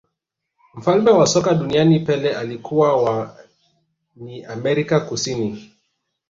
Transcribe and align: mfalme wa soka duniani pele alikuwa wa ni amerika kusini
mfalme 0.73 1.11
wa 1.11 1.27
soka 1.27 1.53
duniani 1.53 1.99
pele 1.99 2.35
alikuwa 2.35 3.03
wa 3.03 3.37
ni 4.15 4.45
amerika 4.45 4.99
kusini 4.99 5.71